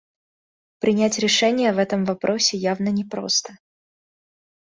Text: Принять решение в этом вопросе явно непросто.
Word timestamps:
Принять 0.79 1.19
решение 1.19 1.71
в 1.73 1.77
этом 1.77 2.05
вопросе 2.05 2.57
явно 2.57 2.89
непросто. 2.89 3.59